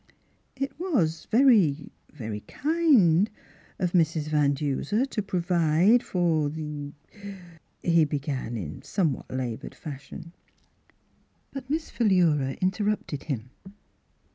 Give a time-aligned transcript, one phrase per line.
[0.55, 1.45] "It was— er—
[2.21, 3.29] very kind
[3.77, 4.29] of Mrs.
[4.29, 6.93] Van Duser to provide for the
[7.83, 10.33] —"he began, in somewhat laboured fashion.
[11.51, 13.51] But Miss Philura interrupted him.